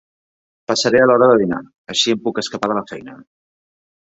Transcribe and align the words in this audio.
Passaré 0.71 1.01
a 1.03 1.07
l'hora 1.11 1.27
de 1.31 1.35
dinar, 1.41 1.59
així 1.95 2.15
em 2.17 2.23
puc 2.25 2.41
escapar 2.45 2.71
de 2.73 2.79
la 2.81 2.85
feina. 2.95 3.21